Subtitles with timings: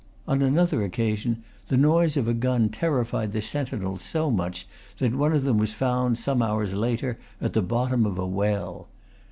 [0.27, 4.65] On another occasion, the noise of a gun terrified the sentinels so much
[4.97, 8.87] that one of them was found, some hours later, at the bottom of a well.